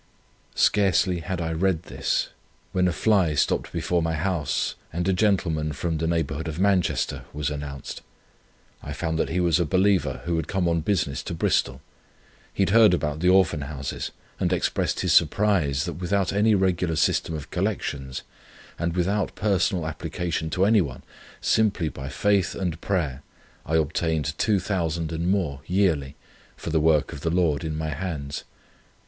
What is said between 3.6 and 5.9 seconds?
before my house, and a gentleman, Mr.,